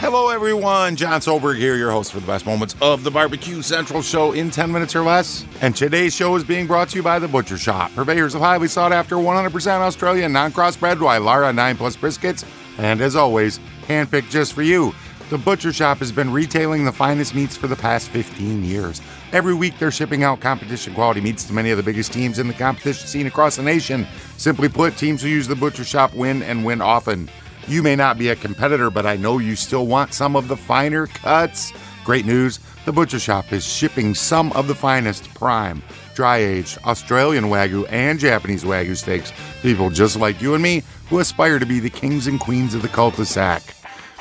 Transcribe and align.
Hello, 0.00 0.28
everyone. 0.28 0.94
John 0.94 1.20
Solberg 1.20 1.56
here, 1.56 1.74
your 1.74 1.90
host 1.90 2.12
for 2.12 2.20
the 2.20 2.26
best 2.26 2.46
moments 2.46 2.76
of 2.80 3.02
the 3.02 3.10
Barbecue 3.10 3.62
Central 3.62 4.00
show 4.00 4.30
in 4.30 4.48
10 4.48 4.70
minutes 4.70 4.94
or 4.94 5.02
less. 5.02 5.44
And 5.60 5.74
today's 5.74 6.14
show 6.14 6.36
is 6.36 6.44
being 6.44 6.68
brought 6.68 6.90
to 6.90 6.96
you 6.96 7.02
by 7.02 7.18
The 7.18 7.26
Butcher 7.26 7.58
Shop, 7.58 7.92
purveyors 7.96 8.36
of 8.36 8.40
highly 8.40 8.68
sought 8.68 8.92
after 8.92 9.16
100% 9.16 9.66
Australian 9.80 10.32
non 10.32 10.52
crossbred 10.52 10.98
Wylarah 10.98 11.52
9 11.52 11.76
Plus 11.76 11.96
briskets. 11.96 12.44
And 12.78 13.00
as 13.00 13.16
always, 13.16 13.58
handpicked 13.88 14.30
just 14.30 14.52
for 14.52 14.62
you. 14.62 14.94
The 15.30 15.38
Butcher 15.38 15.72
Shop 15.72 15.98
has 15.98 16.12
been 16.12 16.32
retailing 16.32 16.84
the 16.84 16.92
finest 16.92 17.34
meats 17.34 17.56
for 17.56 17.66
the 17.66 17.74
past 17.74 18.08
15 18.10 18.64
years. 18.64 19.02
Every 19.32 19.52
week, 19.52 19.80
they're 19.80 19.90
shipping 19.90 20.22
out 20.22 20.40
competition 20.40 20.94
quality 20.94 21.20
meats 21.20 21.42
to 21.46 21.52
many 21.52 21.72
of 21.72 21.76
the 21.76 21.82
biggest 21.82 22.12
teams 22.12 22.38
in 22.38 22.46
the 22.46 22.54
competition 22.54 23.08
scene 23.08 23.26
across 23.26 23.56
the 23.56 23.64
nation. 23.64 24.06
Simply 24.36 24.68
put, 24.68 24.96
teams 24.96 25.22
who 25.22 25.28
use 25.28 25.48
the 25.48 25.56
Butcher 25.56 25.84
Shop 25.84 26.14
win 26.14 26.44
and 26.44 26.64
win 26.64 26.80
often. 26.80 27.28
You 27.68 27.82
may 27.82 27.96
not 27.96 28.16
be 28.16 28.30
a 28.30 28.36
competitor, 28.36 28.88
but 28.88 29.04
I 29.04 29.16
know 29.16 29.36
you 29.36 29.54
still 29.54 29.86
want 29.86 30.14
some 30.14 30.36
of 30.36 30.48
the 30.48 30.56
finer 30.56 31.06
cuts. 31.06 31.70
Great 32.02 32.24
news 32.24 32.60
the 32.86 32.92
Butcher 32.92 33.18
Shop 33.18 33.52
is 33.52 33.66
shipping 33.66 34.14
some 34.14 34.50
of 34.52 34.66
the 34.66 34.74
finest 34.74 35.28
prime, 35.34 35.82
dry 36.14 36.38
aged 36.38 36.78
Australian 36.86 37.44
Wagyu 37.44 37.86
and 37.90 38.18
Japanese 38.18 38.64
Wagyu 38.64 38.96
steaks. 38.96 39.30
to 39.30 39.36
People 39.60 39.90
just 39.90 40.16
like 40.16 40.40
you 40.40 40.54
and 40.54 40.62
me 40.62 40.82
who 41.10 41.18
aspire 41.18 41.58
to 41.58 41.66
be 41.66 41.80
the 41.80 41.90
kings 41.90 42.26
and 42.26 42.40
queens 42.40 42.74
of 42.74 42.80
the 42.80 42.88
cul 42.88 43.10
de 43.10 43.26
sac. 43.26 43.62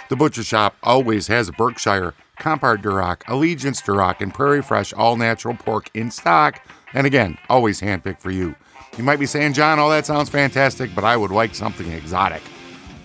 The 0.10 0.18
Butcher 0.18 0.44
Shop 0.44 0.76
always 0.84 1.28
has 1.28 1.50
Berkshire, 1.52 2.14
Compart 2.42 2.82
Duroc, 2.82 3.22
Allegiance 3.30 3.82
Duroc, 3.82 4.20
and 4.20 4.34
Prairie 4.34 4.62
Fresh 4.62 4.92
all 4.92 5.16
natural 5.16 5.56
pork 5.56 5.90
in 5.94 6.12
stock. 6.12 6.62
And 6.94 7.08
again, 7.08 7.38
always 7.50 7.80
handpicked 7.80 8.20
for 8.20 8.32
you. 8.32 8.54
You 8.98 9.06
might 9.06 9.22
be 9.22 9.26
saying, 9.26 9.54
John, 9.54 9.80
all 9.80 9.90
that 9.92 10.06
sounds 10.06 10.28
fantastic, 10.28 10.94
but 10.94 11.06
I 11.06 11.16
would 11.16 11.32
like 11.32 11.56
something 11.56 11.90
exotic. 11.94 12.42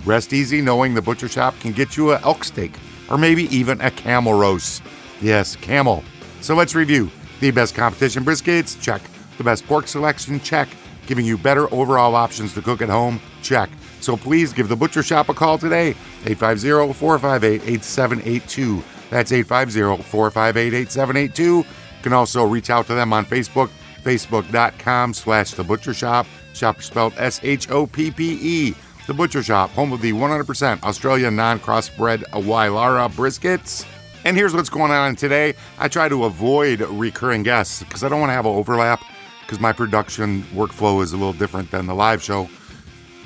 Rest 0.04 0.32
easy 0.32 0.60
knowing 0.60 0.94
the 0.94 1.02
butcher 1.02 1.28
shop 1.28 1.54
can 1.60 1.72
get 1.72 1.96
you 1.96 2.12
a 2.12 2.20
elk 2.20 2.44
steak 2.44 2.72
or 3.08 3.18
maybe 3.18 3.44
even 3.54 3.80
a 3.80 3.90
camel 3.90 4.34
roast. 4.34 4.82
Yes, 5.20 5.56
camel. 5.56 6.02
So 6.40 6.54
let's 6.54 6.74
review 6.74 7.10
the 7.40 7.50
best 7.50 7.74
competition 7.74 8.24
briskets, 8.24 8.80
check. 8.80 9.02
The 9.38 9.44
best 9.44 9.66
pork 9.66 9.88
selection, 9.88 10.40
check. 10.40 10.68
Giving 11.06 11.24
you 11.26 11.38
better 11.38 11.72
overall 11.74 12.14
options 12.14 12.54
to 12.54 12.62
cook 12.62 12.80
at 12.82 12.88
home, 12.88 13.20
check. 13.42 13.68
So 14.00 14.16
please 14.16 14.52
give 14.52 14.68
the 14.68 14.76
butcher 14.76 15.02
shop 15.02 15.28
a 15.28 15.34
call 15.34 15.58
today, 15.58 15.94
850-458-8782. 16.24 18.82
That's 19.10 19.32
850-458-8782. 19.32 21.38
You 21.38 21.64
can 22.02 22.12
also 22.12 22.44
reach 22.44 22.70
out 22.70 22.86
to 22.86 22.94
them 22.94 23.12
on 23.12 23.24
Facebook, 23.24 23.70
facebook.com 24.02 25.14
slash 25.14 25.52
the 25.52 25.62
butcher 25.62 25.94
shop. 25.94 26.26
Shop 26.54 26.82
spelled 26.82 27.14
S-H-O-P-P-E. 27.16 28.74
The 29.12 29.18
Butcher 29.18 29.42
Shop, 29.42 29.68
home 29.72 29.92
of 29.92 30.00
the 30.00 30.14
100% 30.14 30.82
Australian 30.84 31.36
non 31.36 31.60
crossbred 31.60 32.22
Wylarah 32.30 33.12
briskets. 33.12 33.86
And 34.24 34.38
here's 34.38 34.54
what's 34.54 34.70
going 34.70 34.90
on 34.90 35.16
today. 35.16 35.52
I 35.78 35.88
try 35.88 36.08
to 36.08 36.24
avoid 36.24 36.80
recurring 36.80 37.42
guests 37.42 37.80
because 37.82 38.02
I 38.02 38.08
don't 38.08 38.20
want 38.20 38.30
to 38.30 38.34
have 38.34 38.46
an 38.46 38.52
overlap 38.52 39.04
because 39.42 39.60
my 39.60 39.70
production 39.70 40.44
workflow 40.54 41.02
is 41.02 41.12
a 41.12 41.18
little 41.18 41.34
different 41.34 41.70
than 41.70 41.86
the 41.86 41.94
live 41.94 42.22
show. 42.22 42.48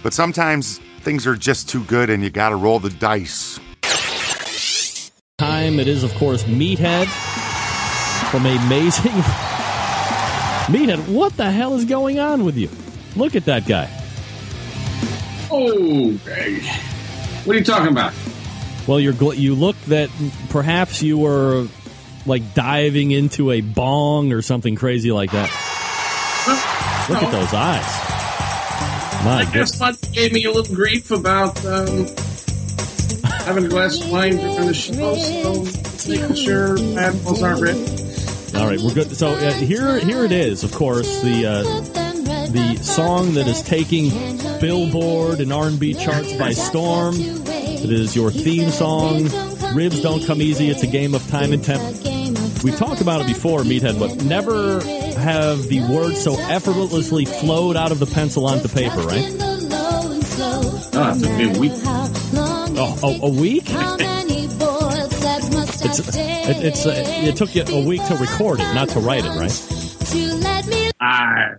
But 0.03 0.13
sometimes 0.13 0.81
things 1.03 1.25
are 1.25 1.37
just 1.37 1.69
too 1.69 1.85
good 1.85 2.11
and 2.11 2.21
you 2.21 2.31
got 2.31 2.49
to 2.49 2.57
roll 2.57 2.81
the 2.81 2.91
dice. 2.91 3.61
Time 5.39 5.79
it 5.79 5.87
is, 5.87 6.03
of 6.03 6.13
course, 6.15 6.43
Meathead 6.43 7.07
from 8.33 8.45
Amazing. 8.45 9.13
Meathead, 10.67 11.07
what 11.15 11.37
the 11.37 11.49
hell 11.49 11.75
is 11.77 11.85
going 11.85 12.19
on 12.19 12.45
with 12.45 12.57
you? 12.57 12.71
Look 13.15 13.37
at 13.37 13.45
that 13.45 13.69
guy. 13.69 13.89
Oh. 15.51 16.13
What 17.45 17.55
are 17.55 17.59
you 17.59 17.65
talking 17.65 17.89
about? 17.89 18.13
Well, 18.87 19.01
you're 19.01 19.13
gl- 19.13 19.37
you 19.37 19.55
look 19.55 19.77
that 19.87 20.11
perhaps 20.49 21.03
you 21.03 21.19
were 21.19 21.67
like 22.25 22.55
diving 22.55 23.11
into 23.11 23.51
a 23.53 23.61
bong 23.61 24.33
or 24.33 24.43
something 24.43 24.75
crazy 24.77 25.13
like 25.13 25.31
that. 25.33 25.49
Look 27.09 27.23
at 27.23 27.31
those 27.33 27.55
eyes. 27.55 29.25
My 29.25 29.41
I 29.41 29.51
guess 29.53 29.77
Bud 29.79 29.97
gave 30.13 30.33
me 30.33 30.45
a 30.45 30.53
little 30.53 30.75
grief 30.75 31.11
about 31.11 31.65
um, 31.65 32.07
having 33.45 33.65
a 33.65 33.69
glass 33.69 34.01
of 34.01 34.11
wine 34.11 34.37
during 34.37 34.67
the 34.67 34.75
show, 34.75 35.17
so 35.17 36.09
making 36.09 36.35
sure 36.35 36.79
animals 36.79 37.43
aren't 37.43 37.61
ready. 37.63 37.81
All 38.57 38.67
right, 38.67 38.81
we're 38.81 38.95
good. 38.95 39.17
So 39.17 39.29
uh, 39.29 39.53
here, 39.53 39.99
here 39.99 40.25
it 40.25 40.33
is. 40.33 40.65
Of 40.65 40.73
course, 40.73 41.21
the 41.23 41.47
uh, 41.47 41.63
the 42.57 42.77
song 42.83 43.35
that 43.35 43.47
is 43.47 43.63
taking 43.63 44.11
Billboard 44.61 45.41
and 45.41 45.53
R&B 45.53 45.95
charts 45.95 46.33
by 46.35 46.53
storm. 46.53 47.15
It 47.17 47.93
is 47.93 48.17
your 48.17 48.31
theme 48.31 48.71
song. 48.71 49.29
Ribs 49.75 50.01
don't 50.01 50.25
come 50.25 50.41
easy. 50.41 50.71
It's 50.71 50.83
a 50.83 50.87
game 50.87 51.15
of 51.15 51.27
time 51.29 51.53
and 51.53 51.63
temp. 51.63 51.83
We've 52.65 52.77
talked 52.77 53.03
about 53.03 53.21
it 53.21 53.27
before, 53.27 53.61
Meathead, 53.61 53.99
but 53.99 54.25
never 54.25 54.81
have 55.21 55.65
the 55.65 55.83
words 55.83 56.23
so 56.23 56.35
effortlessly 56.39 57.27
flowed 57.27 57.77
out 57.77 57.93
of 57.93 57.99
the 57.99 58.07
pencil 58.07 58.47
onto 58.47 58.69
paper, 58.69 59.03
right? 59.03 59.37
Oh, 60.99 61.13
it 61.15 61.23
took 61.23 61.37
me 61.37 61.55
a 61.55 61.61
week. 61.61 61.73
Oh, 61.85 62.99
oh 63.03 63.27
a 63.27 63.31
week? 63.31 63.65
It's, 65.89 65.99
it, 66.01 66.65
it's, 66.65 66.87
it 66.87 67.37
took 67.37 67.55
you 67.55 67.65
a 67.69 67.87
week 67.87 68.05
to 68.07 68.17
record 68.17 68.61
it, 68.61 68.75
not 68.75 68.89
to 68.91 69.01
write 69.01 69.25
it, 69.25 69.37
right? 69.37 69.53
Ah, 71.01 71.57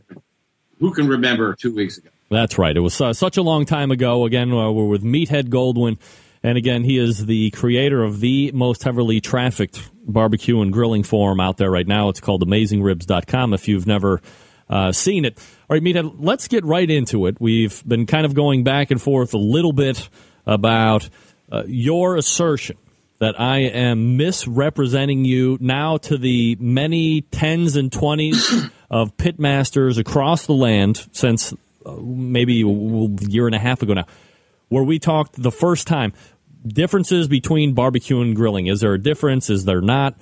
who 0.79 0.93
can 0.93 1.07
remember 1.07 1.55
two 1.55 1.73
weeks 1.73 1.97
ago? 1.97 2.09
That's 2.29 2.57
right. 2.57 2.75
It 2.75 2.81
was 2.81 2.99
uh, 2.99 3.13
such 3.13 3.37
a 3.37 3.41
long 3.41 3.65
time 3.65 3.91
ago. 3.91 4.25
Again, 4.25 4.51
uh, 4.51 4.71
we're 4.71 4.85
with 4.85 5.03
Meathead 5.03 5.49
Goldwyn. 5.49 5.97
And 6.43 6.57
again, 6.57 6.83
he 6.83 6.97
is 6.97 7.25
the 7.25 7.49
creator 7.51 8.03
of 8.03 8.19
the 8.19 8.51
most 8.53 8.83
heavily 8.83 9.19
trafficked 9.21 9.89
barbecue 10.05 10.61
and 10.61 10.71
grilling 10.71 11.03
forum 11.03 11.39
out 11.39 11.57
there 11.57 11.71
right 11.71 11.87
now. 11.87 12.09
It's 12.09 12.19
called 12.19 12.45
AmazingRibs.com 12.47 13.53
if 13.53 13.67
you've 13.67 13.87
never 13.87 14.21
uh, 14.69 14.91
seen 14.91 15.25
it. 15.25 15.37
All 15.69 15.75
right, 15.75 15.81
Meathead, 15.81 16.15
let's 16.19 16.47
get 16.47 16.63
right 16.63 16.89
into 16.89 17.25
it. 17.25 17.37
We've 17.39 17.83
been 17.87 18.05
kind 18.05 18.25
of 18.25 18.33
going 18.33 18.63
back 18.63 18.91
and 18.91 19.01
forth 19.01 19.33
a 19.33 19.39
little 19.39 19.73
bit 19.73 20.09
about 20.45 21.09
uh, 21.51 21.63
your 21.65 22.15
assertion 22.17 22.77
that 23.19 23.39
I 23.39 23.59
am 23.59 24.17
misrepresenting 24.17 25.25
you 25.25 25.57
now 25.59 25.97
to 25.97 26.17
the 26.17 26.57
many 26.59 27.21
tens 27.21 27.75
and 27.75 27.91
twenties 27.91 28.69
of 28.89 29.17
pitmasters 29.17 29.97
across 29.97 30.45
the 30.45 30.53
land 30.53 31.07
since 31.11 31.53
uh, 31.85 31.95
maybe 31.99 32.61
a 32.61 33.27
year 33.27 33.47
and 33.47 33.55
a 33.55 33.59
half 33.59 33.81
ago 33.81 33.93
now, 33.93 34.05
where 34.69 34.83
we 34.83 34.99
talked 34.99 35.41
the 35.41 35.51
first 35.51 35.87
time 35.87 36.13
differences 36.65 37.27
between 37.27 37.73
barbecue 37.73 38.21
and 38.21 38.35
grilling. 38.35 38.67
Is 38.67 38.81
there 38.81 38.93
a 38.93 39.01
difference? 39.01 39.49
Is 39.49 39.65
there 39.65 39.81
not? 39.81 40.15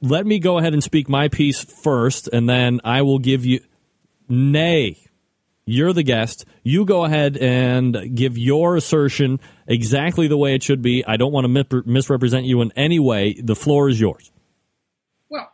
Let 0.00 0.26
me 0.26 0.38
go 0.38 0.58
ahead 0.58 0.74
and 0.74 0.82
speak 0.82 1.08
my 1.08 1.28
piece 1.28 1.62
first, 1.62 2.28
and 2.28 2.48
then 2.48 2.80
I 2.84 3.02
will 3.02 3.18
give 3.18 3.44
you. 3.44 3.60
Nay, 4.30 5.07
you're 5.68 5.92
the 5.92 6.02
guest. 6.02 6.44
You 6.62 6.84
go 6.84 7.04
ahead 7.04 7.36
and 7.36 8.14
give 8.16 8.38
your 8.38 8.76
assertion 8.76 9.38
exactly 9.66 10.26
the 10.28 10.36
way 10.36 10.54
it 10.54 10.62
should 10.62 10.80
be. 10.82 11.04
I 11.06 11.16
don't 11.16 11.32
want 11.32 11.44
to 11.46 11.82
misrepresent 11.86 12.46
you 12.46 12.62
in 12.62 12.72
any 12.74 12.98
way. 12.98 13.34
The 13.34 13.54
floor 13.54 13.88
is 13.88 14.00
yours. 14.00 14.30
Well, 15.28 15.52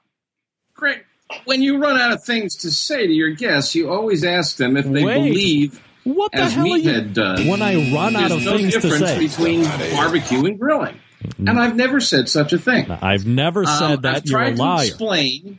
Greg, 0.75 1.05
when 1.47 1.63
you 1.63 1.79
run 1.79 1.99
out 1.99 2.13
of 2.13 2.23
things 2.25 2.55
to 2.59 2.71
say 2.71 3.07
to 3.07 3.13
your 3.13 3.31
guests, 3.31 3.75
you 3.75 3.91
always 3.91 4.25
ask 4.25 4.57
them 4.57 4.77
if 4.77 4.85
they 4.87 5.05
Wait. 5.05 5.15
believe, 5.29 5.83
What 6.05 6.31
the 6.33 6.47
hell 6.49 6.73
are 6.73 6.77
you- 6.79 7.01
does, 7.03 7.47
When 7.47 7.61
I 7.63 7.93
run 7.93 8.15
out 8.15 8.31
of 8.31 8.45
no 8.45 8.57
things 8.57 8.75
to 8.75 8.81
say. 8.83 8.89
That's 8.91 9.01
the 9.01 9.07
difference 9.07 9.37
between 9.37 9.97
barbecue 9.97 10.45
and 10.45 10.59
grilling. 10.61 10.95
And 11.39 11.59
I've 11.59 11.75
never 11.75 12.01
said 12.01 12.29
such 12.29 12.53
a 12.53 12.59
thing. 12.59 12.91
I've 12.91 13.27
never 13.27 13.65
said 13.65 13.93
Um, 13.93 14.01
that. 14.03 14.17
I've 14.17 14.27
You're 14.27 14.41
a 14.43 14.55
tried 14.55 14.79
to 14.81 14.87
explain 14.87 15.59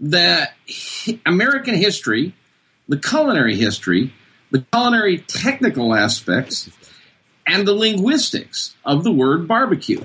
that 0.00 0.54
American 1.26 1.74
history, 1.74 2.34
the 2.88 2.98
culinary 2.98 3.56
history, 3.56 4.12
the 4.50 4.64
culinary 4.72 5.18
technical 5.18 5.94
aspects, 5.94 6.70
and 7.46 7.66
the 7.66 7.74
linguistics 7.74 8.76
of 8.84 9.04
the 9.04 9.12
word 9.12 9.48
barbecue, 9.48 10.04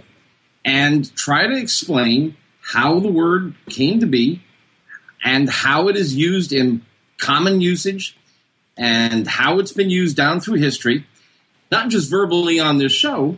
and 0.63 1.13
try 1.15 1.47
to 1.47 1.55
explain 1.55 2.35
how 2.61 2.99
the 2.99 3.11
word 3.11 3.55
came 3.69 3.99
to 3.99 4.05
be 4.05 4.41
and 5.23 5.49
how 5.49 5.87
it 5.87 5.95
is 5.95 6.15
used 6.15 6.51
in 6.51 6.81
common 7.17 7.61
usage 7.61 8.17
and 8.77 9.27
how 9.27 9.59
it's 9.59 9.71
been 9.71 9.89
used 9.89 10.15
down 10.15 10.39
through 10.39 10.55
history, 10.55 11.05
not 11.71 11.89
just 11.89 12.09
verbally 12.09 12.59
on 12.59 12.77
this 12.77 12.91
show, 12.91 13.37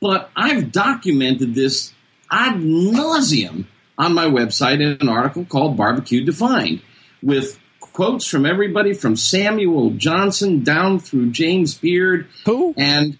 but 0.00 0.30
I've 0.36 0.70
documented 0.70 1.54
this 1.54 1.92
ad 2.30 2.54
nauseum 2.54 3.66
on 3.98 4.14
my 4.14 4.26
website 4.26 4.80
in 4.80 4.98
an 5.00 5.08
article 5.08 5.44
called 5.44 5.76
Barbecue 5.76 6.24
Defined 6.24 6.82
with 7.22 7.58
quotes 7.92 8.26
from 8.26 8.46
everybody 8.46 8.92
from 8.92 9.16
Samuel 9.16 9.90
Johnson 9.90 10.62
down 10.62 10.98
through 10.98 11.30
James 11.30 11.74
Beard. 11.74 12.26
Who? 12.46 12.74
And 12.76 13.18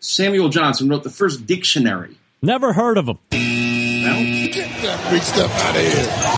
Samuel 0.00 0.48
Johnson 0.48 0.88
wrote 0.88 1.02
the 1.02 1.10
first 1.10 1.46
dictionary. 1.46 2.16
Never 2.42 2.72
heard 2.72 2.98
of 2.98 3.08
him. 3.08 3.18
Well, 3.32 4.48
Get 4.52 4.82
that 4.82 5.10
big 5.10 5.22
stuff 5.22 5.50
out 5.64 5.76
of 5.76 5.82
here. 5.92 6.36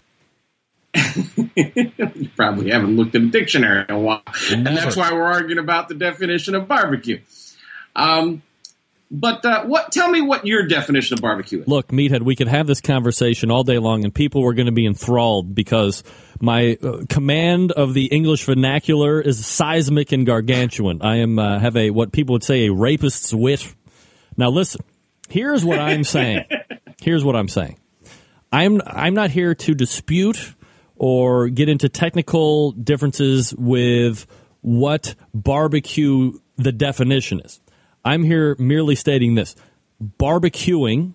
you 2.19 2.29
probably 2.37 2.71
haven't 2.71 2.97
looked 2.97 3.15
at 3.15 3.23
a 3.23 3.27
dictionary 3.27 3.85
in 3.89 3.95
a 3.95 3.99
while. 3.99 4.23
And 4.51 4.67
that's 4.67 4.97
why 4.97 5.13
we're 5.13 5.23
arguing 5.23 5.59
about 5.59 5.89
the 5.89 5.95
definition 5.95 6.55
of 6.55 6.67
barbecue. 6.67 7.21
Um, 7.95 8.43
but 9.11 9.45
uh, 9.45 9.65
what? 9.65 9.91
Tell 9.91 10.11
me 10.11 10.21
what 10.21 10.47
your 10.47 10.67
definition 10.67 11.15
of 11.15 11.23
barbecue 11.23 11.61
is. 11.61 11.69
Look, 11.69 11.89
Meathead, 11.89 12.23
we 12.23 12.37
could 12.37 12.49
have 12.49 12.67
this 12.67 12.81
conversation 12.81 13.51
all 13.51 13.65
day 13.65 13.79
long, 13.79 14.05
and 14.05 14.15
people 14.15 14.43
were 14.43 14.55
going 14.55 14.67
to 14.67 14.73
be 14.73 14.87
enthralled 14.87 15.55
because 15.55 16.05
my 16.41 16.77
uh, 16.83 17.05
command 17.09 17.73
of 17.73 17.95
the 17.95 18.07
English 18.07 18.45
vernacular 18.45 19.21
is 19.21 19.45
seismic 19.45 20.13
and 20.13 20.27
gargantuan. 20.27 21.01
I 21.01 21.17
am 21.17 21.39
uh, 21.39 21.59
have 21.59 21.77
a 21.77 21.91
what 21.91 22.13
people 22.13 22.35
would 22.35 22.45
say 22.45 22.67
a 22.67 22.73
rapist's 22.73 23.33
wit. 23.33 23.75
Now, 24.37 24.51
listen. 24.51 24.83
Here's 25.29 25.65
what 25.65 25.79
I'm 25.79 26.05
saying. 26.05 26.45
Here's 27.03 27.25
what 27.25 27.37
I'm 27.37 27.49
saying. 27.49 27.79
I'm 28.51 28.81
I'm 28.87 29.15
not 29.15 29.31
here 29.31 29.55
to 29.55 29.75
dispute 29.75 30.55
or 30.97 31.49
get 31.49 31.69
into 31.69 31.89
technical 31.89 32.73
differences 32.73 33.55
with 33.55 34.27
what 34.61 35.15
barbecue 35.33 36.33
the 36.57 36.73
definition 36.73 37.41
is. 37.41 37.61
I'm 38.05 38.23
here 38.23 38.57
merely 38.59 38.95
stating 38.95 39.35
this. 39.35 39.55
Barbecuing 40.03 41.15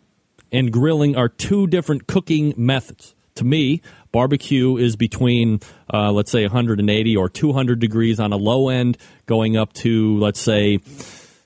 and 0.52 0.72
grilling 0.72 1.16
are 1.16 1.30
two 1.30 1.68
different 1.68 2.08
cooking 2.08 2.54
methods. 2.56 3.16
To 3.36 3.44
me, 3.44 3.82
barbecue 4.12 4.78
is 4.78 4.96
between, 4.96 5.60
uh, 5.92 6.12
let's 6.12 6.32
say, 6.32 6.44
180 6.44 7.18
or 7.18 7.30
200 7.30 7.80
degrees 7.80 8.20
on 8.20 8.32
a 8.32 8.38
low 8.38 8.70
end, 8.70 8.98
going 9.26 9.58
up 9.58 9.74
to, 9.74 10.20
let's 10.20 10.40
say, 10.40 10.78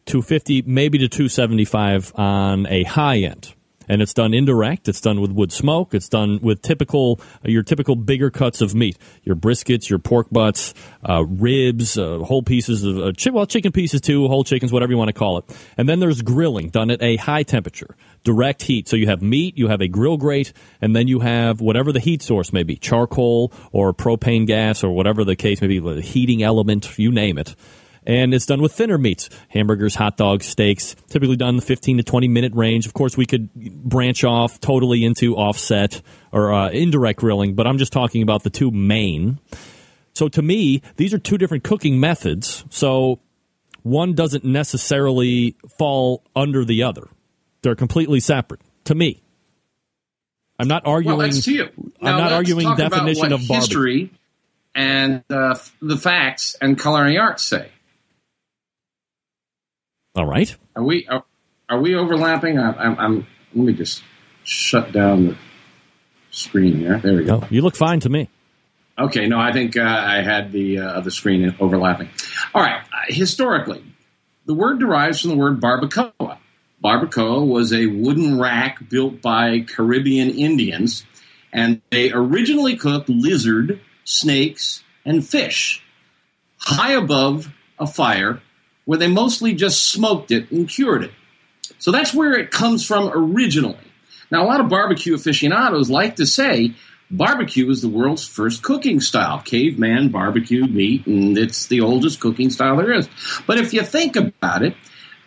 250, 0.05 0.63
maybe 0.63 0.97
to 0.97 1.07
275 1.07 2.11
on 2.15 2.65
a 2.67 2.83
high 2.83 3.19
end. 3.19 3.53
And 3.87 4.01
it's 4.01 4.13
done 4.13 4.33
indirect. 4.33 4.87
It's 4.87 5.01
done 5.01 5.21
with 5.21 5.31
wood 5.31 5.51
smoke. 5.51 5.93
It's 5.93 6.09
done 6.09 6.39
with 6.41 6.61
typical 6.61 7.19
your 7.43 7.63
typical 7.63 7.95
bigger 7.95 8.29
cuts 8.29 8.61
of 8.61 8.75
meat, 8.75 8.97
your 9.23 9.35
briskets, 9.35 9.89
your 9.89 9.99
pork 9.99 10.27
butts, 10.31 10.73
uh, 11.07 11.23
ribs, 11.25 11.97
uh, 11.97 12.19
whole 12.19 12.43
pieces 12.43 12.83
of 12.83 12.97
uh, 12.97 13.11
chi- 13.13 13.31
well 13.31 13.45
chicken 13.45 13.71
pieces 13.71 14.01
too, 14.01 14.27
whole 14.27 14.43
chickens, 14.43 14.71
whatever 14.71 14.91
you 14.91 14.97
want 14.97 15.09
to 15.09 15.13
call 15.13 15.37
it. 15.37 15.45
And 15.77 15.87
then 15.87 15.99
there's 15.99 16.21
grilling, 16.21 16.69
done 16.69 16.91
at 16.91 17.01
a 17.01 17.15
high 17.17 17.43
temperature, 17.43 17.95
direct 18.23 18.63
heat. 18.63 18.87
So 18.87 18.95
you 18.95 19.07
have 19.07 19.21
meat, 19.21 19.57
you 19.57 19.67
have 19.69 19.81
a 19.81 19.87
grill 19.87 20.17
grate, 20.17 20.53
and 20.81 20.95
then 20.95 21.07
you 21.07 21.19
have 21.19 21.61
whatever 21.61 21.91
the 21.91 21.99
heat 21.99 22.21
source 22.21 22.51
may 22.51 22.63
be, 22.63 22.75
charcoal 22.75 23.51
or 23.71 23.93
propane 23.93 24.45
gas 24.45 24.83
or 24.83 24.91
whatever 24.91 25.23
the 25.23 25.35
case 25.35 25.61
may 25.61 25.67
be, 25.67 25.79
the 25.79 26.01
heating 26.01 26.43
element, 26.43 26.97
you 26.97 27.11
name 27.11 27.37
it 27.37 27.55
and 28.07 28.33
it's 28.33 28.45
done 28.47 28.61
with 28.61 28.71
thinner 28.73 28.97
meats 28.97 29.29
hamburgers 29.49 29.93
hot 29.93 30.17
dogs 30.17 30.45
steaks 30.47 30.95
typically 31.09 31.35
done 31.35 31.49
in 31.49 31.55
the 31.57 31.61
15 31.61 31.97
to 31.97 32.03
20 32.03 32.27
minute 32.27 32.53
range. 32.55 32.87
Of 32.87 32.93
course 32.93 33.15
we 33.15 33.27
could 33.27 33.53
branch 33.53 34.23
off 34.23 34.59
totally 34.59 35.03
into 35.05 35.35
offset 35.35 36.01
or 36.31 36.51
uh, 36.53 36.69
indirect 36.69 37.19
grilling 37.19 37.53
but 37.53 37.67
i'm 37.67 37.77
just 37.77 37.93
talking 37.93 38.23
about 38.23 38.41
the 38.43 38.49
two 38.49 38.71
main. 38.71 39.39
So 40.13 40.27
to 40.29 40.41
me 40.41 40.81
these 40.95 41.13
are 41.13 41.19
two 41.19 41.37
different 41.37 41.63
cooking 41.63 41.99
methods. 41.99 42.65
So 42.71 43.19
one 43.83 44.13
doesn't 44.13 44.43
necessarily 44.43 45.55
fall 45.77 46.23
under 46.35 46.65
the 46.65 46.83
other. 46.83 47.07
They're 47.61 47.75
completely 47.75 48.19
separate 48.19 48.61
to 48.85 48.95
me. 48.95 49.21
I'm 50.59 50.67
not 50.67 50.87
arguing 50.87 51.17
Well, 51.17 51.29
to 51.29 51.53
you. 51.53 51.69
i'm 52.01 52.17
not 52.17 52.31
arguing 52.31 52.75
definition 52.75 53.31
of 53.31 53.41
barbecue 53.47 53.55
history 53.55 54.11
and 54.73 55.23
uh, 55.29 55.55
the 55.81 55.97
facts 55.97 56.55
and 56.61 56.79
culinary 56.79 57.17
arts 57.17 57.43
say. 57.43 57.69
All 60.17 60.25
right 60.25 60.55
Are 60.75 60.83
we 60.83 61.07
are, 61.07 61.23
are 61.69 61.79
we 61.79 61.95
overlapping? 61.95 62.59
I, 62.59 62.71
I'm, 62.71 62.99
I'm. 62.99 63.27
Let 63.53 63.65
me 63.65 63.73
just 63.73 64.03
shut 64.43 64.91
down 64.91 65.27
the 65.27 65.37
screen 66.31 66.77
here. 66.77 66.99
There 66.99 67.15
we 67.15 67.23
go. 67.23 67.43
you 67.49 67.61
look 67.61 67.75
fine 67.75 67.99
to 68.01 68.09
me 68.09 68.29
Okay, 68.99 69.27
no, 69.27 69.39
I 69.39 69.53
think 69.53 69.77
uh, 69.77 69.81
I 69.83 70.21
had 70.23 70.51
the 70.51 70.79
uh, 70.79 71.01
the 71.01 71.11
screen 71.11 71.55
overlapping. 71.59 72.09
All 72.53 72.63
right, 72.63 72.81
uh, 72.81 73.05
historically, 73.09 73.83
the 74.45 74.55
word 74.55 74.79
derives 74.79 75.21
from 75.21 75.31
the 75.31 75.37
word 75.37 75.61
barbacoa. 75.61 76.37
Barbacoa 76.83 77.45
was 77.45 77.71
a 77.73 77.85
wooden 77.85 78.39
rack 78.39 78.89
built 78.89 79.21
by 79.21 79.59
Caribbean 79.59 80.31
Indians, 80.31 81.05
and 81.53 81.81
they 81.91 82.11
originally 82.11 82.75
cooked 82.75 83.07
lizard, 83.07 83.79
snakes, 84.03 84.83
and 85.05 85.25
fish 85.25 85.83
high 86.57 86.93
above 86.93 87.53
a 87.77 87.85
fire 87.85 88.41
where 88.87 88.97
they 88.97 89.07
mostly 89.09 89.53
just 89.53 89.91
smoked 89.91 90.31
it 90.31 90.49
and 90.49 90.69
cured 90.69 91.03
it. 91.03 91.11
So 91.77 91.91
that's 91.91 92.13
where 92.13 92.33
it 92.39 92.51
comes 92.51 92.85
from 92.85 93.11
originally. 93.13 93.77
Now, 94.31 94.45
a 94.45 94.47
lot 94.47 94.61
of 94.61 94.69
barbecue 94.69 95.13
aficionados 95.13 95.89
like 95.89 96.15
to 96.15 96.25
say 96.25 96.73
barbecue 97.11 97.69
is 97.69 97.81
the 97.81 97.89
world's 97.89 98.25
first 98.25 98.63
cooking 98.63 99.01
style. 99.01 99.39
Caveman 99.41 100.07
barbecued 100.07 100.73
meat, 100.73 101.05
and 101.05 101.37
it's 101.37 101.67
the 101.67 101.81
oldest 101.81 102.21
cooking 102.21 102.49
style 102.49 102.77
there 102.77 102.93
is. 102.93 103.09
But 103.45 103.57
if 103.57 103.73
you 103.73 103.81
think 103.83 104.15
about 104.15 104.63
it, 104.63 104.73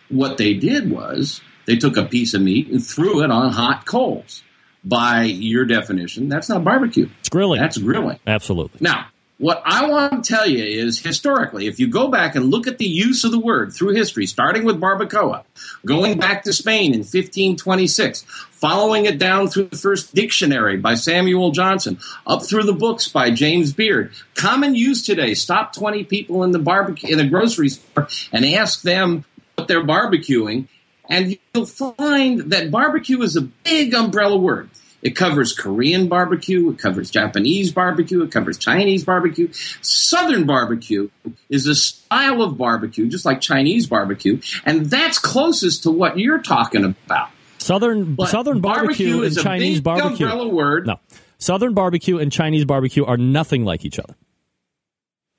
what 0.09 0.37
they 0.37 0.55
did 0.55 0.89
was 0.89 1.39
they 1.67 1.75
took 1.75 1.97
a 1.97 2.05
piece 2.05 2.33
of 2.33 2.41
meat 2.41 2.67
and 2.67 2.83
threw 2.83 3.23
it 3.23 3.29
on 3.29 3.51
hot 3.53 3.85
coals. 3.85 4.41
By 4.83 5.25
your 5.25 5.65
definition, 5.65 6.29
that's 6.29 6.49
not 6.49 6.63
barbecue. 6.63 7.07
it's 7.19 7.29
grilling 7.29 7.61
That's 7.61 7.77
grilling. 7.77 8.17
absolutely 8.25 8.79
Now, 8.81 9.05
what 9.41 9.63
I 9.65 9.89
want 9.89 10.23
to 10.23 10.33
tell 10.33 10.47
you 10.47 10.63
is 10.63 10.99
historically, 10.99 11.65
if 11.65 11.79
you 11.79 11.87
go 11.87 12.09
back 12.09 12.35
and 12.35 12.51
look 12.51 12.67
at 12.67 12.77
the 12.77 12.85
use 12.85 13.23
of 13.23 13.31
the 13.31 13.39
word 13.39 13.73
through 13.73 13.95
history, 13.95 14.27
starting 14.27 14.65
with 14.65 14.79
barbacoa, 14.79 15.43
going 15.83 16.19
back 16.19 16.43
to 16.43 16.53
Spain 16.53 16.93
in 16.93 16.99
1526, 16.99 18.21
following 18.51 19.05
it 19.05 19.17
down 19.17 19.47
through 19.47 19.63
the 19.63 19.77
first 19.77 20.13
dictionary 20.13 20.77
by 20.77 20.93
Samuel 20.93 21.49
Johnson, 21.49 21.97
up 22.27 22.45
through 22.45 22.63
the 22.63 22.73
books 22.73 23.07
by 23.07 23.31
James 23.31 23.73
Beard, 23.73 24.11
common 24.35 24.75
use 24.75 25.03
today, 25.03 25.33
stop 25.33 25.73
20 25.73 26.03
people 26.03 26.43
in 26.43 26.51
the 26.51 26.59
barbecue 26.59 27.11
in 27.11 27.17
the 27.17 27.27
grocery 27.27 27.69
store 27.69 28.07
and 28.31 28.45
ask 28.45 28.83
them 28.83 29.25
what 29.55 29.67
they're 29.67 29.83
barbecuing, 29.83 30.67
and 31.09 31.35
you'll 31.55 31.65
find 31.65 32.51
that 32.51 32.69
barbecue 32.69 33.19
is 33.23 33.35
a 33.35 33.41
big 33.41 33.95
umbrella 33.95 34.37
word. 34.37 34.69
It 35.01 35.15
covers 35.15 35.53
Korean 35.53 36.07
barbecue, 36.07 36.69
it 36.69 36.77
covers 36.77 37.09
Japanese 37.09 37.71
barbecue, 37.71 38.21
it 38.23 38.31
covers 38.31 38.57
Chinese 38.57 39.03
barbecue. 39.03 39.49
Southern 39.81 40.45
barbecue 40.45 41.09
is 41.49 41.65
a 41.67 41.73
style 41.75 42.41
of 42.43 42.57
barbecue, 42.57 43.07
just 43.09 43.25
like 43.25 43.41
Chinese 43.41 43.87
barbecue, 43.87 44.39
and 44.65 44.85
that's 44.87 45.17
closest 45.17 45.83
to 45.83 45.91
what 45.91 46.17
you're 46.19 46.39
talking 46.41 46.85
about. 46.85 47.29
Southern 47.57 48.15
But 48.15 48.29
Southern 48.29 48.59
barbecue, 48.61 49.17
and 49.17 49.23
is 49.25 49.37
a 49.37 49.43
Chinese 49.43 49.77
big 49.77 49.83
barbecue. 49.85 50.25
umbrella 50.27 50.47
word. 50.47 50.87
No, 50.87 50.99
Southern 51.37 51.73
barbecue 51.73 52.17
and 52.19 52.31
Chinese 52.31 52.65
barbecue 52.65 53.03
are 53.05 53.17
nothing 53.17 53.65
like 53.65 53.85
each 53.85 53.97
other. 53.99 54.15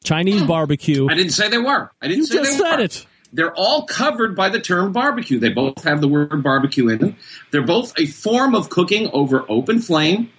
Chinese 0.04 0.42
barbecue. 0.42 1.04
Hmm. 1.04 1.10
I 1.10 1.14
didn't 1.14 1.32
say 1.32 1.48
they 1.48 1.58
were. 1.58 1.90
I 2.02 2.08
didn't 2.08 2.18
You 2.20 2.26
say 2.26 2.36
just 2.38 2.52
they 2.52 2.58
said 2.58 2.76
were. 2.78 2.84
it. 2.84 3.06
They're 3.32 3.54
all 3.54 3.86
covered 3.86 4.36
by 4.36 4.50
the 4.50 4.60
term 4.60 4.92
barbecue. 4.92 5.38
They 5.38 5.48
both 5.48 5.84
have 5.84 6.00
the 6.00 6.08
word 6.08 6.42
barbecue 6.42 6.88
in 6.88 6.98
them. 6.98 7.16
They're 7.50 7.62
both 7.62 7.98
a 7.98 8.06
form 8.06 8.54
of 8.54 8.68
cooking 8.68 9.10
over 9.12 9.44
open 9.48 9.80
flame. 9.80 10.30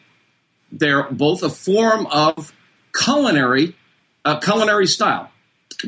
They're 0.72 1.04
both 1.04 1.44
a 1.44 1.50
form 1.50 2.06
of 2.08 2.54
culinary, 2.96 3.76
uh, 4.26 4.40
culinary 4.40 4.88
style. 4.88 5.32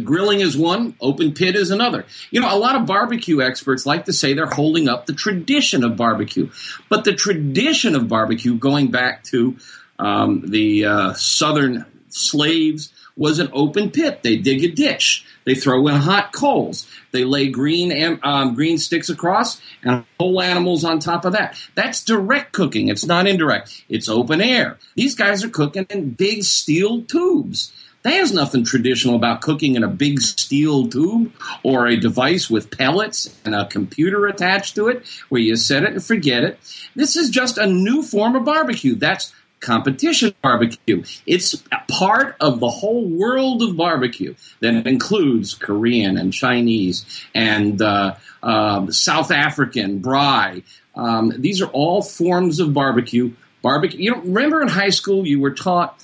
Grilling 0.03 0.41
is 0.41 0.57
one, 0.57 0.95
open 0.99 1.33
pit 1.33 1.55
is 1.55 1.71
another. 1.71 2.05
You 2.29 2.41
know, 2.41 2.53
a 2.53 2.57
lot 2.57 2.75
of 2.75 2.85
barbecue 2.85 3.41
experts 3.41 3.85
like 3.85 4.05
to 4.05 4.13
say 4.13 4.33
they're 4.33 4.45
holding 4.45 4.89
up 4.89 5.05
the 5.05 5.13
tradition 5.13 5.83
of 5.83 5.95
barbecue, 5.95 6.49
but 6.89 7.05
the 7.05 7.13
tradition 7.13 7.95
of 7.95 8.09
barbecue, 8.09 8.55
going 8.55 8.91
back 8.91 9.23
to 9.25 9.57
um, 9.97 10.43
the 10.47 10.85
uh, 10.85 11.13
southern 11.13 11.85
slaves, 12.09 12.91
was 13.17 13.39
an 13.39 13.49
open 13.53 13.91
pit. 13.91 14.23
They 14.23 14.37
dig 14.37 14.63
a 14.63 14.71
ditch, 14.71 15.25
they 15.45 15.55
throw 15.55 15.87
in 15.87 15.95
hot 15.95 16.33
coals, 16.33 16.87
they 17.11 17.23
lay 17.23 17.49
green 17.49 18.19
um, 18.23 18.55
green 18.55 18.77
sticks 18.77 19.09
across, 19.09 19.61
and 19.83 20.05
whole 20.19 20.41
animals 20.41 20.83
on 20.83 20.99
top 20.99 21.25
of 21.25 21.33
that. 21.33 21.57
That's 21.75 22.03
direct 22.03 22.51
cooking. 22.51 22.89
It's 22.89 23.05
not 23.05 23.27
indirect. 23.27 23.83
It's 23.89 24.09
open 24.09 24.41
air. 24.41 24.77
These 24.95 25.15
guys 25.15 25.43
are 25.43 25.49
cooking 25.49 25.85
in 25.89 26.11
big 26.11 26.43
steel 26.43 27.03
tubes. 27.03 27.71
There's 28.05 28.31
nothing 28.31 28.63
traditional 28.63 29.15
about 29.15 29.41
cooking 29.41 29.73
in 29.73 29.83
a 29.83 29.87
big 29.87 30.21
steel 30.21 30.87
tube 30.87 31.33
or 31.63 31.87
a 31.87 31.97
device 31.97 32.51
with 32.51 32.69
pellets 32.69 33.35
and 33.43 33.55
a 33.55 33.65
computer 33.65 34.27
attached 34.27 34.75
to 34.75 34.89
it 34.89 35.07
where 35.29 35.41
you 35.41 35.55
set 35.55 35.81
it 35.81 35.93
and 35.93 36.03
forget 36.03 36.43
it. 36.43 36.59
This 36.95 37.15
is 37.15 37.31
just 37.31 37.57
a 37.57 37.65
new 37.65 38.03
form 38.03 38.35
of 38.35 38.45
barbecue. 38.45 38.93
That's 38.93 39.33
competition 39.59 40.33
barbecue. 40.41 41.03
It's 41.25 41.53
a 41.71 41.81
part 41.91 42.35
of 42.39 42.59
the 42.59 42.69
whole 42.69 43.05
world 43.05 43.63
of 43.63 43.75
barbecue 43.75 44.35
that 44.59 44.85
includes 44.87 45.53
Korean 45.53 46.17
and 46.17 46.31
Chinese 46.31 47.05
and 47.33 47.81
uh, 47.81 48.15
um, 48.43 48.91
South 48.91 49.31
African, 49.31 50.01
braai. 50.01 50.63
Um, 50.95 51.33
these 51.37 51.61
are 51.61 51.67
all 51.67 52.01
forms 52.01 52.59
of 52.59 52.73
barbecue. 52.73 53.33
Barbecue. 53.61 53.99
You 53.99 54.11
know, 54.11 54.21
remember 54.21 54.61
in 54.61 54.67
high 54.67 54.89
school 54.89 55.25
you 55.25 55.39
were 55.39 55.53
taught 55.53 56.03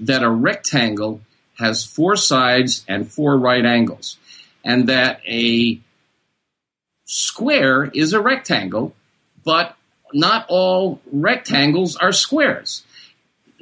that 0.00 0.22
a 0.22 0.30
rectangle 0.30 1.20
has 1.58 1.84
four 1.84 2.16
sides 2.16 2.84
and 2.88 3.10
four 3.10 3.38
right 3.38 3.64
angles, 3.64 4.16
and 4.64 4.88
that 4.88 5.20
a 5.26 5.78
square 7.04 7.84
is 7.84 8.14
a 8.14 8.20
rectangle, 8.20 8.94
but 9.44 9.76
not 10.14 10.46
all 10.48 11.00
rectangles 11.12 11.96
are 11.96 12.12
squares. 12.12 12.84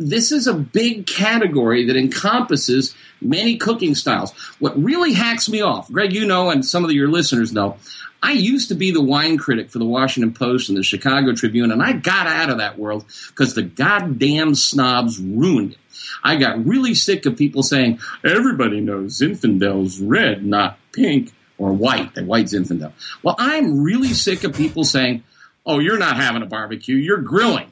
This 0.02 0.32
is 0.32 0.46
a 0.46 0.54
big 0.54 1.06
category 1.06 1.84
that 1.86 1.96
encompasses 1.96 2.94
many 3.20 3.58
cooking 3.58 3.94
styles. 3.94 4.32
What 4.58 4.82
really 4.82 5.12
hacks 5.12 5.46
me 5.46 5.60
off, 5.60 5.92
Greg, 5.92 6.14
you 6.14 6.26
know, 6.26 6.48
and 6.48 6.64
some 6.64 6.86
of 6.86 6.90
your 6.90 7.08
listeners 7.08 7.52
know, 7.52 7.76
I 8.22 8.32
used 8.32 8.68
to 8.68 8.74
be 8.74 8.92
the 8.92 9.02
wine 9.02 9.36
critic 9.36 9.70
for 9.70 9.78
the 9.78 9.84
Washington 9.84 10.32
Post 10.32 10.70
and 10.70 10.78
the 10.78 10.82
Chicago 10.82 11.34
Tribune, 11.34 11.70
and 11.70 11.82
I 11.82 11.92
got 11.92 12.26
out 12.26 12.48
of 12.48 12.56
that 12.58 12.78
world 12.78 13.04
because 13.28 13.54
the 13.54 13.62
goddamn 13.62 14.54
snobs 14.54 15.18
ruined 15.20 15.72
it. 15.72 15.78
I 16.24 16.36
got 16.36 16.64
really 16.64 16.94
sick 16.94 17.26
of 17.26 17.36
people 17.36 17.62
saying, 17.62 18.00
everybody 18.24 18.80
knows 18.80 19.20
Zinfandel's 19.20 20.00
red, 20.00 20.44
not 20.46 20.78
pink 20.92 21.32
or 21.58 21.74
white. 21.74 22.14
That 22.14 22.24
white's 22.24 22.54
Zinfandel. 22.54 22.92
Well, 23.22 23.36
I'm 23.38 23.82
really 23.82 24.14
sick 24.14 24.44
of 24.44 24.54
people 24.54 24.84
saying, 24.84 25.24
oh, 25.66 25.78
you're 25.78 25.98
not 25.98 26.16
having 26.16 26.40
a 26.40 26.46
barbecue, 26.46 26.96
you're 26.96 27.18
grilling. 27.18 27.70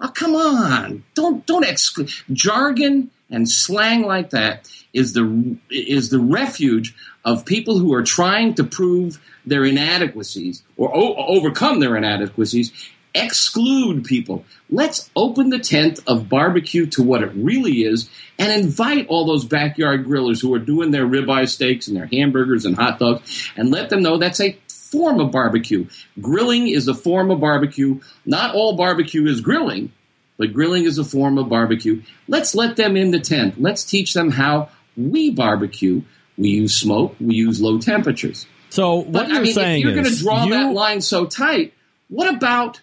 Oh, 0.00 0.08
come 0.08 0.36
on. 0.36 1.04
Don't, 1.14 1.44
don't 1.46 1.64
exclude. 1.64 2.10
Jargon 2.32 3.10
and 3.30 3.48
slang 3.48 4.02
like 4.02 4.30
that 4.30 4.70
is 4.92 5.12
the, 5.12 5.56
is 5.70 6.10
the 6.10 6.20
refuge 6.20 6.94
of 7.24 7.44
people 7.44 7.78
who 7.78 7.92
are 7.94 8.02
trying 8.02 8.54
to 8.54 8.64
prove 8.64 9.20
their 9.44 9.64
inadequacies 9.64 10.62
or 10.76 10.94
o- 10.94 11.16
overcome 11.16 11.80
their 11.80 11.96
inadequacies 11.96 12.72
exclude 13.14 14.04
people. 14.04 14.44
Let's 14.70 15.10
open 15.16 15.50
the 15.50 15.58
tent 15.58 16.00
of 16.06 16.28
barbecue 16.28 16.86
to 16.86 17.02
what 17.02 17.22
it 17.22 17.32
really 17.34 17.82
is 17.82 18.08
and 18.38 18.52
invite 18.52 19.06
all 19.08 19.26
those 19.26 19.44
backyard 19.44 20.06
grillers 20.06 20.40
who 20.40 20.54
are 20.54 20.58
doing 20.58 20.90
their 20.90 21.06
ribeye 21.06 21.48
steaks 21.48 21.88
and 21.88 21.96
their 21.96 22.06
hamburgers 22.06 22.64
and 22.64 22.76
hot 22.76 22.98
dogs 22.98 23.50
and 23.56 23.70
let 23.70 23.90
them 23.90 24.02
know 24.02 24.18
that's 24.18 24.40
a 24.40 24.56
form 24.90 25.20
of 25.20 25.30
barbecue. 25.30 25.86
Grilling 26.20 26.68
is 26.68 26.88
a 26.88 26.94
form 26.94 27.30
of 27.30 27.40
barbecue. 27.40 28.00
Not 28.26 28.54
all 28.54 28.76
barbecue 28.76 29.26
is 29.26 29.40
grilling, 29.40 29.92
but 30.38 30.52
grilling 30.52 30.84
is 30.84 30.98
a 30.98 31.04
form 31.04 31.38
of 31.38 31.48
barbecue. 31.48 32.02
Let's 32.26 32.54
let 32.54 32.76
them 32.76 32.96
in 32.96 33.10
the 33.10 33.20
tent. 33.20 33.60
Let's 33.60 33.84
teach 33.84 34.14
them 34.14 34.30
how 34.30 34.70
we 34.96 35.30
barbecue. 35.30 36.02
We 36.36 36.50
use 36.50 36.74
smoke, 36.74 37.16
we 37.20 37.34
use 37.34 37.60
low 37.60 37.78
temperatures. 37.78 38.46
So 38.70 38.96
what 38.96 39.12
But 39.12 39.28
you're 39.28 39.38
I 39.38 39.42
mean, 39.42 39.52
saying 39.54 39.78
if 39.80 39.84
you're 39.84 39.94
going 39.94 40.06
to 40.06 40.16
draw 40.16 40.44
you- 40.44 40.52
that 40.54 40.72
line 40.72 41.00
so 41.00 41.24
tight, 41.26 41.72
what 42.08 42.32
about 42.32 42.80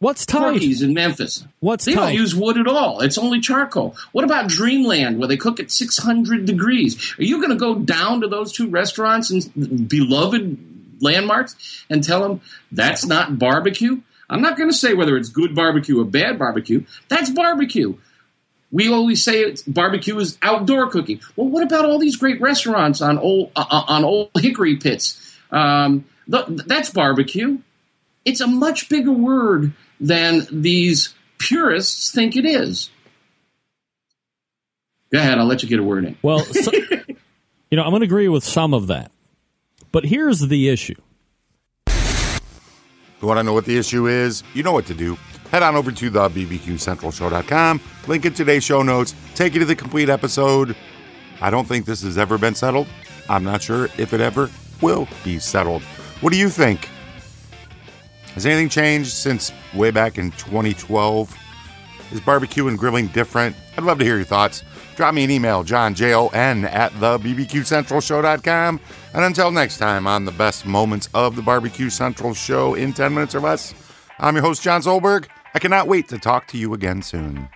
What's 0.00 0.24
tight? 0.26 0.50
Porky's 0.52 0.80
in 0.82 0.94
Memphis? 0.94 1.44
What's 1.58 1.84
they 1.84 1.94
tight? 1.94 2.00
don't 2.10 2.14
use 2.14 2.32
wood 2.34 2.56
at 2.56 2.68
all. 2.68 3.00
It's 3.00 3.18
only 3.18 3.40
charcoal. 3.40 3.96
What 4.12 4.24
about 4.24 4.48
Dreamland, 4.48 5.18
where 5.18 5.26
they 5.26 5.36
cook 5.36 5.58
at 5.58 5.72
600 5.72 6.44
degrees? 6.44 7.14
Are 7.18 7.24
you 7.24 7.38
going 7.38 7.50
to 7.50 7.56
go 7.56 7.74
down 7.74 8.20
to 8.20 8.28
those 8.28 8.52
two 8.52 8.68
restaurants 8.68 9.30
and 9.30 9.88
beloved 9.88 10.67
landmarks 11.00 11.84
and 11.90 12.02
tell 12.02 12.22
them 12.22 12.40
that's 12.72 13.06
not 13.06 13.38
barbecue? 13.38 14.00
I'm 14.30 14.42
not 14.42 14.56
going 14.56 14.68
to 14.68 14.76
say 14.76 14.94
whether 14.94 15.16
it's 15.16 15.28
good 15.28 15.54
barbecue 15.54 16.00
or 16.00 16.04
bad 16.04 16.38
barbecue. 16.38 16.84
That's 17.08 17.30
barbecue. 17.30 17.96
We 18.70 18.92
always 18.92 19.22
say 19.22 19.40
it's, 19.40 19.62
barbecue 19.62 20.18
is 20.18 20.36
outdoor 20.42 20.90
cooking. 20.90 21.20
Well, 21.36 21.48
what 21.48 21.62
about 21.62 21.86
all 21.86 21.98
these 21.98 22.16
great 22.16 22.40
restaurants 22.40 23.00
on 23.00 23.18
old 23.18 23.52
uh, 23.56 23.84
on 23.88 24.04
old 24.04 24.30
hickory 24.38 24.76
pits? 24.76 25.36
Um, 25.50 26.04
th- 26.30 26.44
that's 26.66 26.90
barbecue. 26.90 27.58
It's 28.26 28.42
a 28.42 28.46
much 28.46 28.90
bigger 28.90 29.12
word 29.12 29.72
than 29.98 30.46
these 30.50 31.14
purists 31.38 32.10
think 32.12 32.36
it 32.36 32.44
is. 32.44 32.90
Go 35.10 35.18
ahead, 35.18 35.38
I'll 35.38 35.46
let 35.46 35.62
you 35.62 35.68
get 35.68 35.78
a 35.78 35.82
word 35.82 36.04
in. 36.04 36.18
Well, 36.20 36.40
so, 36.44 36.70
you 37.70 37.76
know, 37.76 37.82
I'm 37.82 37.90
going 37.90 38.00
to 38.00 38.04
agree 38.06 38.28
with 38.28 38.44
some 38.44 38.74
of 38.74 38.88
that. 38.88 39.10
But 39.92 40.04
here's 40.04 40.40
the 40.40 40.68
issue. 40.68 40.94
You 43.20 43.26
want 43.26 43.38
to 43.38 43.42
know 43.42 43.52
what 43.52 43.64
the 43.64 43.76
issue 43.76 44.06
is? 44.06 44.44
You 44.54 44.62
know 44.62 44.72
what 44.72 44.86
to 44.86 44.94
do. 44.94 45.16
Head 45.50 45.62
on 45.62 45.74
over 45.76 45.90
to 45.90 46.10
the 46.10 46.28
bbqcentralshow.com, 46.28 47.80
link 48.06 48.26
in 48.26 48.34
today's 48.34 48.62
show 48.62 48.82
notes, 48.82 49.14
take 49.34 49.54
you 49.54 49.60
to 49.60 49.64
the 49.64 49.74
complete 49.74 50.10
episode. 50.10 50.76
I 51.40 51.48
don't 51.50 51.66
think 51.66 51.86
this 51.86 52.02
has 52.02 52.18
ever 52.18 52.36
been 52.36 52.54
settled. 52.54 52.86
I'm 53.30 53.44
not 53.44 53.62
sure 53.62 53.86
if 53.96 54.12
it 54.12 54.20
ever 54.20 54.50
will 54.82 55.08
be 55.24 55.38
settled. 55.38 55.82
What 56.20 56.32
do 56.32 56.38
you 56.38 56.50
think? 56.50 56.88
Has 58.34 58.44
anything 58.44 58.68
changed 58.68 59.10
since 59.10 59.50
way 59.74 59.90
back 59.90 60.18
in 60.18 60.30
2012? 60.32 61.36
Is 62.12 62.20
barbecue 62.20 62.68
and 62.68 62.78
grilling 62.78 63.08
different? 63.08 63.56
I'd 63.76 63.84
love 63.84 63.98
to 63.98 64.04
hear 64.04 64.16
your 64.16 64.24
thoughts. 64.24 64.62
Drop 64.98 65.14
me 65.14 65.22
an 65.22 65.30
email, 65.30 65.62
John, 65.62 65.94
J 65.94 66.12
O 66.12 66.26
N, 66.26 66.64
at 66.64 66.90
the 66.98 67.20
BBQCentralShow.com. 67.20 68.80
And 69.14 69.24
until 69.24 69.52
next 69.52 69.78
time 69.78 70.08
on 70.08 70.24
the 70.24 70.32
best 70.32 70.66
moments 70.66 71.08
of 71.14 71.36
the 71.36 71.42
Barbecue 71.42 71.88
Central 71.88 72.34
Show 72.34 72.74
in 72.74 72.92
10 72.92 73.14
minutes 73.14 73.32
or 73.36 73.38
less, 73.38 73.74
I'm 74.18 74.34
your 74.34 74.42
host, 74.42 74.60
John 74.60 74.82
Solberg. 74.82 75.28
I 75.54 75.60
cannot 75.60 75.86
wait 75.86 76.08
to 76.08 76.18
talk 76.18 76.48
to 76.48 76.58
you 76.58 76.74
again 76.74 77.02
soon. 77.02 77.48